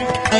வணக்கம். 0.00 0.30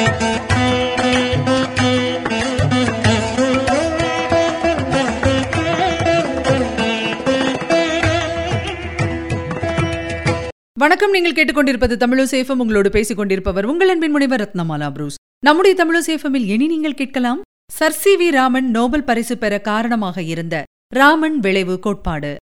நீங்கள் 11.10 11.32
கேட்டுக்கொண்டிருப்பது 11.32 11.96
தமிழசேஃபம் 12.04 12.56
உங்களோடு 12.56 12.90
பேசிக் 12.90 13.16
கொண்டிருப்பவர் 13.16 13.64
உங்கள் 13.64 13.88
அன்பின் 13.88 14.10
முனைவர் 14.10 14.42
ரத்னமாலா 14.42 14.90
புரூஸ். 14.90 15.14
நம்முடைய 15.44 15.84
தமிழசேஃபமில் 15.84 16.44
இனி 16.54 16.66
நீங்கள் 16.66 16.94
கேட்கலாம். 16.94 17.40
Sir 17.72 17.92
C 17.92 18.16
V 18.20 18.30
Raman 18.30 18.70
Nobel 18.70 19.04
பரிசு 19.04 19.38
பெற 19.38 19.60
காரணமாக 19.60 20.22
இருந்த 20.22 20.64
ராமன் 20.94 21.38
விளைவு 21.38 21.78
கோட்பாடு. 21.78 22.36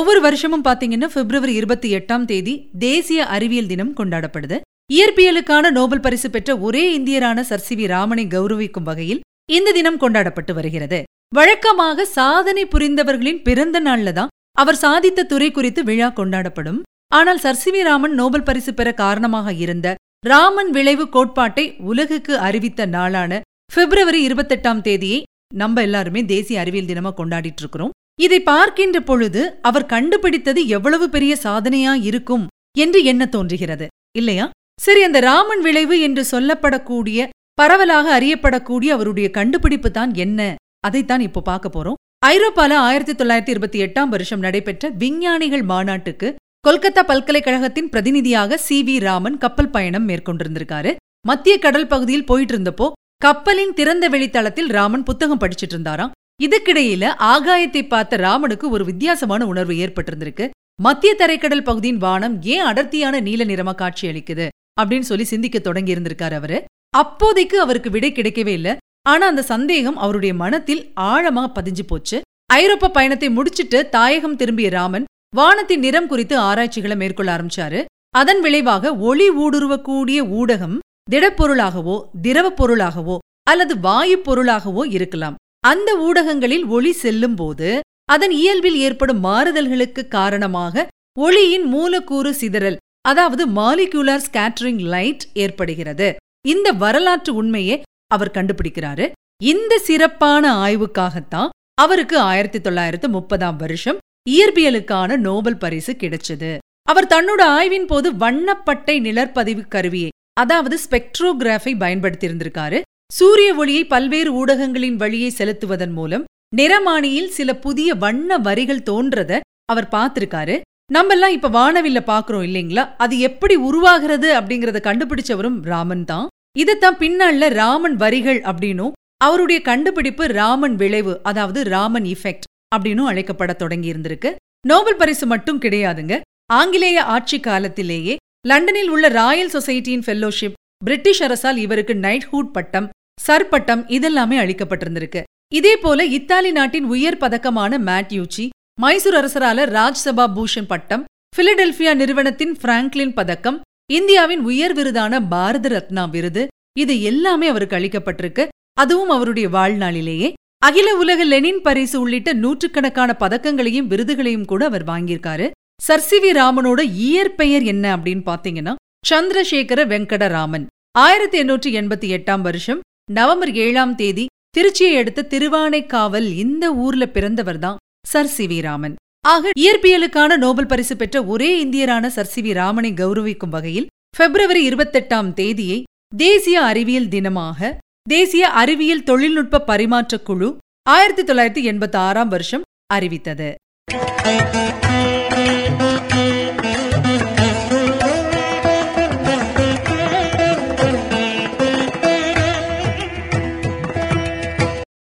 ஒவ்வொரு 0.00 0.20
வருஷமும் 0.26 0.64
பாத்தீங்கன்னா 0.66 1.08
பிப்ரவரி 1.14 1.52
இருபத்தி 1.60 1.88
எட்டாம் 1.98 2.24
தேதி 2.30 2.52
தேசிய 2.84 3.20
அறிவியல் 3.34 3.70
தினம் 3.70 3.94
கொண்டாடப்படுது. 3.98 4.56
இயற்பியலுக்கான 4.96 5.70
நோபல் 5.78 6.02
பரிசு 6.04 6.28
பெற்ற 6.34 6.50
ஒரே 6.66 6.84
இந்தியரான 6.98 7.42
சர் 7.48 7.64
சி 7.66 7.74
வி 7.78 7.86
ராமனை 7.92 8.24
கௌரவிக்கும் 8.34 8.86
வகையில் 8.90 9.20
இந்த 9.56 9.72
தினம் 9.78 9.98
கொண்டாடப்பட்டு 10.02 10.52
வருகிறது. 10.58 11.00
வழக்கமாக 11.36 12.06
சாதனை 12.18 12.64
புரிந்தவர்களின் 12.74 13.42
பிறந்த 13.46 13.80
நாள்ல 13.88 14.12
தான் 14.18 14.32
அவர் 14.62 14.80
சாதித்த 14.84 15.26
துறை 15.32 15.48
குறித்து 15.50 15.82
விழா 15.90 16.08
கொண்டாடப்படும். 16.20 16.80
ஆனால் 17.18 17.42
sir 17.44 17.60
C 17.62 17.70
V 17.74 17.82
Raman 17.88 18.14
Nobel 18.20 18.46
பரிசு 18.48 18.72
பெற 18.78 18.88
காரணமாக 19.02 19.52
இருந்த 19.64 19.88
ராமன் 20.32 20.70
விளைவு 20.76 21.04
கோட்பாட்டை 21.14 21.64
உலகுக்கு 21.90 22.34
அறிவித்த 22.48 22.86
நாளான 22.96 23.40
பிப்ரவரி 23.76 24.20
இருபத்தெட்டாம் 24.28 24.82
தேதியை 24.88 25.20
நம்ம 25.62 25.82
எல்லாருமே 25.88 26.20
தேசிய 26.34 26.62
அறிவியல் 26.62 26.90
தினமா 26.90 27.12
கொண்டாடிட்டு 27.20 27.62
இருக்கிறோம். 27.62 27.94
இதை 28.18 28.40
பார்க்கின்ற 28.42 29.00
பொழுது 29.00 29.42
அவர் 29.62 29.86
கண்டுபிடித்தது 29.86 30.66
எவ்வளவு 30.66 31.08
பெரிய 31.08 31.36
சாதனையா 31.44 31.92
இருக்கும் 32.08 32.46
என்று 32.78 33.04
என்ன 33.04 33.26
தோன்றுகிறது? 33.26 33.86
இல்லையா? 34.18 34.46
சரி 34.78 35.02
அந்த 35.02 35.20
ராமன் 35.20 35.60
விளைவு 35.60 36.00
என்று 36.00 36.22
சொல்லப்படக்கூடிய 36.32 37.28
பரவலாக 37.54 38.06
அறியப்படக்கூடிய 38.18 38.88
அவருடைய 38.88 39.30
கண்டுபிடிப்பு 39.30 39.90
தான் 39.90 40.14
என்ன? 40.14 40.54
அதைத்தான் 40.80 41.20
இப்போ 41.20 41.40
பார்க்க 41.40 41.68
போறோம். 41.68 41.98
ஐரோப்பால 42.26 42.72
ஆயிரத்தி 42.86 43.12
தொள்ளாயிரத்தி 43.12 43.48
இருபத்தி 43.48 43.78
எட்டாம் 43.82 44.08
வருஷம் 44.08 44.40
நடைபெற்ற 44.40 44.90
விஞ்ஞானிகள் 45.02 45.62
மாநாட்டுக்கு 45.62 46.28
கொல்கத்தா 46.66 47.02
பல்கலைக்கழகத்தின் 47.10 47.88
பிரதிநிதியாக 47.88 48.56
சி 48.56 48.78
வி 48.86 48.96
ராமன் 48.98 49.38
கப்பல் 49.38 49.70
பயணம் 49.70 50.08
மேற்கொண்டிருந்திருக்காரு. 50.08 50.90
மத்திய 51.28 51.58
கடல் 51.58 51.86
பகுதியில் 51.86 52.24
போயிட்டு 52.24 52.54
இருந்தப்போ 52.54 52.86
கப்பலின் 53.18 53.74
திறந்த 53.78 54.04
வெளித்தளத்தில் 54.08 54.70
ராமன் 54.76 55.02
புத்தகம் 55.02 55.40
படிச்சிட்டு 55.40 55.76
இருந்தாராம் 55.76 56.12
இதுக்கிடையில 56.44 57.04
ஆகாயத்தை 57.32 57.82
பார்த்த 57.88 58.16
ராமனுக்கு 58.16 58.70
ஒரு 58.70 58.84
வித்தியாசமான 58.84 59.46
உணர்வு 59.46 59.74
ஏற்பட்டிருந்திருக்கு. 59.74 60.44
மத்திய 60.82 61.14
தரைக்கடல் 61.14 61.66
பகுதியின் 61.68 61.98
வானம் 61.98 62.42
ஏன் 62.42 62.66
அடர்த்தியான 62.70 63.20
நீல 63.20 63.44
நிறமா 63.44 63.74
காட்சி 63.74 64.04
அளிக்குது 64.08 64.46
அப்படின்னு 64.80 65.08
சொல்லி 65.10 65.24
சிந்திக்க 65.24 65.58
தொடங்கி 65.58 65.94
இருந்திருக்காரு 65.94 66.32
அவரு. 66.32 66.58
அப்போதைக்கு 66.96 67.60
அவருக்கு 67.60 67.90
விடை 67.90 68.10
கிடைக்கவே 68.12 68.54
இல்ல. 68.58 68.76
ஆனா 69.08 69.26
அந்த 69.26 69.42
சந்தேகம் 69.42 69.96
அவருடைய 69.96 70.34
மனத்தில் 70.34 70.82
ஆழமா 71.00 71.44
பதிஞ்சு 71.58 71.84
போச்சு. 71.86 72.20
ஐரோப்பா 72.52 72.88
பயணத்தை 72.88 73.30
முடிச்சிட்டு 73.30 73.88
தாயகம் 73.88 74.36
திரும்பிய 74.36 74.70
ராமன் 74.70 75.04
வானத்தின் 75.36 75.78
நிறம் 75.78 76.06
குறித்து 76.06 76.36
ஆராய்ச்சிகளை 76.38 76.96
மேற்கொள்ள 76.96 77.30
ஆரம்பிச்சாரு. 77.36 77.80
அதன் 78.10 78.40
விளைவாக 78.40 78.94
ஒளி 79.08 79.28
ஊடுருவக்கூடிய 79.30 80.20
ஊடகம் 80.40 80.78
திடப்பொருளாகவோ 81.10 81.98
திரவ 82.22 82.46
பொருளாகவோ 82.50 83.18
அல்லது 83.42 83.74
வாயு 83.80 84.16
பொருளாகவோ 84.18 84.82
இருக்கலாம். 84.96 85.36
அந்த 85.64 85.90
ஊடகங்களில் 85.98 86.66
ஒளி 86.66 86.92
செல்லும் 86.92 87.34
போது 87.34 87.80
அதன் 88.04 88.30
இயல்பில் 88.30 88.78
ஏற்படும் 88.86 89.24
மாறுதல்களுக்கு 89.24 90.08
காரணமாக 90.08 90.86
ஒளியின் 91.18 91.66
மூலக்கூறு 91.66 92.34
சிதறல் 92.34 92.78
அதாவது 93.08 93.42
மாலிகுலர் 93.48 94.24
ஸ்கேட்டரிங் 94.26 94.80
லைட் 94.92 95.24
ஏற்படுகிறது. 95.34 96.08
இந்த 96.48 96.72
வரலாற்று 96.72 97.34
உண்மையை 97.34 97.82
அவர் 98.06 98.34
கண்டுபிடிக்கிறாரு. 98.34 99.06
இந்த 99.42 99.78
சிறப்பான 99.78 100.44
ஆய்வுக்காகத்தான் 100.66 101.48
அவருக்கு 101.74 102.18
ஆயிரத்தி 102.18 102.60
தொள்ளாயிரத்து 102.60 103.08
முப்பதாம் 103.08 103.56
வருஷம் 103.56 103.98
இயற்பியலுக்கான 104.30 105.16
நோபல் 105.16 105.56
பரிசு 105.56 105.92
கிடைச்சது. 105.92 106.58
அவர் 106.82 107.06
தன்னோட 107.06 107.42
ஆய்வின் 107.58 107.86
போது 107.86 108.12
வண்ணப்பட்டை 108.12 108.96
நிழற்பதிவு 109.00 109.62
கருவியை 109.68 110.10
அதாவது 110.32 110.78
ஸ்பெக்ட்ரோகிராஃபை 110.84 111.72
பயன்படுத்தியிருந்திருக்காரு. 111.82 112.80
சூரிய 113.10 113.54
ஒளியை 113.54 113.84
பல்வேறு 113.84 114.30
ஊடகங்களின் 114.40 114.96
வழியை 114.96 115.30
செலுத்துவதன் 115.38 115.92
மூலம் 115.92 116.24
நிறமானியில் 116.56 117.28
சில 117.28 117.50
புதிய 117.56 117.94
வண்ண 117.94 118.38
வரிகள் 118.38 118.86
தோன்றத 118.90 119.32
அவர் 119.64 119.88
பார்த்திருக்காரு. 119.92 120.56
நம்மெல்லாம் 120.94 121.34
இப்ப 121.36 121.48
வானவில்ல 121.48 122.00
பாக்குறோம் 122.06 122.44
இல்லைங்களா? 122.48 122.84
அது 122.96 123.18
எப்படி 123.18 123.54
உருவாகிறது 123.54 124.28
அப்படிங்கறத 124.40 124.78
கண்டுபிடிச்சவரும் 124.86 125.58
ராமன் 125.62 126.04
தான். 126.04 126.26
இதைத்தான் 126.58 126.98
பின்னால 126.98 127.48
ராமன் 127.48 127.96
வரிகள் 127.96 128.40
அப்படின்னும் 128.40 128.94
அவருடைய 129.24 129.62
கண்டுபிடிப்பு 129.62 130.26
ராமன் 130.26 130.76
விளைவு 130.76 131.20
அதாவது 131.22 131.60
ராமன் 131.64 132.04
இஃபெக்ட் 132.04 132.48
அப்படின்னும் 132.74 133.10
அழைக்கப்பட 133.10 133.52
தொடங்கி 133.52 133.92
இருந்திருக்கு 133.92 134.30
நோபல் 134.66 134.96
பரிசு 134.96 135.26
மட்டும் 135.26 135.60
கிடையாதுங்க. 135.60 136.14
ஆங்கிலேய 136.52 137.04
ஆட்சி 137.14 137.40
காலத்திலேயே 137.40 138.16
லண்டனில் 138.48 138.88
உள்ள 138.88 139.06
ராயல் 139.08 139.54
சொசைட்டியின் 139.56 140.06
ஃபெல்லோஷிப் 140.06 140.56
பிரிட்டிஷ் 140.84 141.22
அரசால் 141.22 141.56
இவருக்கு 141.56 141.94
நைட்ஹூட் 142.06 142.52
பட்டம் 142.52 142.88
சர் 143.24 143.48
பட்டம் 143.52 143.82
இதெல்லாமே 143.96 144.36
அளிக்கப்பட்டிருந்திருக்கு. 144.42 145.22
இதே 145.58 145.74
போல 145.76 146.04
இத்தாலி 146.18 146.50
நாட்டின் 146.58 146.86
உயர் 146.94 147.20
பதக்கமான 147.22 147.78
மேட்யூச்சி 147.88 148.44
மைசூர் 148.82 149.16
அரசரால 149.20 149.64
ராஜ்சபா 149.76 150.24
பூஷன் 150.36 150.70
பட்டம் 150.72 151.04
பிலடெல்பியா 151.36 151.92
நிறுவனத்தின் 152.00 152.54
பிராங்க்லின் 152.62 153.14
பதக்கம் 153.18 153.58
இந்தியாவின் 153.92 154.42
உயர் 154.50 154.74
விருதான 154.76 155.20
பாரத 155.28 155.68
ரத்னா 155.68 156.04
விருது 156.14 156.42
இது 156.80 156.94
எல்லாமே 157.10 157.46
அவருக்கு 157.52 157.76
அளிக்கப்பட்டிருக்கு. 157.78 158.44
அதுவும் 158.82 159.12
அவருடைய 159.14 159.46
வாழ்நாளிலேயே. 159.48 160.28
அகில 160.66 160.88
உலக 160.96 161.20
லெனின் 161.24 161.62
பரிசு 161.66 161.96
உள்ளிட்ட 162.00 162.30
நூற்றுக்கணக்கான 162.42 163.10
பதக்கங்களையும் 163.22 163.88
விருதுகளையும் 163.92 164.48
கூட 164.50 164.62
அவர் 164.70 164.84
வாங்கியிருக்காரு. 164.84 165.46
சர் 165.86 166.04
சி 166.08 166.16
வி 166.24 166.30
ராமனோட 166.40 166.80
இயற்பெயர் 167.06 167.64
என்ன 167.72 167.84
அப்படின்னு 167.96 168.24
பாத்தீங்கன்னா 168.30 168.74
சந்திரசேகர 169.10 169.80
வெங்கட 169.92 170.24
ராமன் 170.28 170.66
ஆயிரத்தி 170.98 171.36
எண்ணூற்றி 171.42 171.70
எண்பத்தி 171.80 172.08
எட்டாம் 172.16 172.42
வருஷம் 172.48 172.80
நவம்பர் 173.10 173.54
ஏழாம் 173.54 173.94
தேதி 173.94 174.26
திருச்சியை 174.56 174.98
அடுத்த 174.98 175.26
திருவானைக்காவல் 175.30 176.36
இந்த 176.36 176.72
ஊர்ல 176.74 177.06
பிறந்தவர் 177.06 177.58
தான் 177.58 177.76
சர் 178.08 178.26
சி 178.26 178.46
வி 178.46 178.60
ராமன். 178.60 178.94
ஆக 179.20 179.50
இயற்பியலுக்கான 179.60 180.36
நோபல் 180.36 180.66
பரிசு 180.66 180.96
பெற்ற 180.96 181.24
ஒரே 181.24 181.64
இந்தியரான 181.64 182.06
சர் 182.06 182.26
சி 182.26 182.40
வி 182.40 182.52
ராமனை 182.52 182.92
கௌரவிக்கும் 182.92 183.48
வகையில் 183.48 183.86
பிப்ரவரி 184.18 184.68
இருபத்தெட்டாம் 184.68 185.32
தேதியை 185.32 185.84
தேசிய 186.16 186.62
அறிவியல் 186.62 187.08
தினமாக 187.08 187.76
தேசிய 188.08 188.48
அறிவியல் 188.48 189.02
தொழில்நுட்ப 189.02 189.64
பரிமாற்றக் 189.66 190.22
குழு 190.22 190.56
ஆயிரத்தி 190.82 191.22
தொள்ளாயிரத்தி 191.22 191.72
எண்பத்தி 191.74 191.96
ஆறாம் 191.96 192.28
வருஷம் 192.28 192.62
அறிவித்தது. 192.86 193.54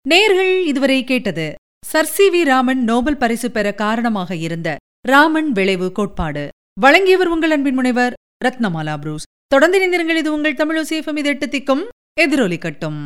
நேர்கள் 0.09 0.51
இதுவரை 0.65 1.03
கேட்டது. 1.03 1.45
Sir 1.85 2.05
C 2.05 2.25
V 2.33 2.41
Raman 2.43 2.81
Nobel 2.83 3.17
பரிசு 3.17 3.51
பெற 3.51 3.67
காரணமாக 3.71 4.35
இருந்த 4.35 4.69
ராமன் 5.07 5.51
விளைவு 5.51 5.91
கோட்பாடு. 5.91 6.43
வழங்கியவர் 6.81 7.27
உங்கள் 7.27 7.51
அன்பின் 7.51 7.73
முனைவர் 7.73 8.13
ரத்னமாலா 8.45 8.95
புரூஸ். 8.97 9.25
தொடர்ந்து 9.47 9.77
இணைந்திருங்கள் 9.79 10.21
இது 10.21 10.33
உங்கள் 10.33 10.53
தமிழ் 10.53 10.87
சேஃபம் 10.89 11.17
இது 11.17 11.29
எட்டு 11.29 11.47
திக்கும் 11.47 11.83
எதிரொலி 12.21 12.57
கட்டும் 12.57 13.01